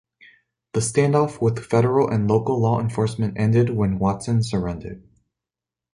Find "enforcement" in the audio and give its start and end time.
2.81-3.39